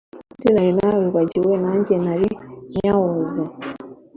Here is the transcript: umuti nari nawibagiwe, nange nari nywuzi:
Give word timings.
umuti 0.25 0.47
nari 0.53 0.71
nawibagiwe, 0.77 1.53
nange 1.63 1.93
nari 2.05 2.27
nywuzi: 2.75 3.43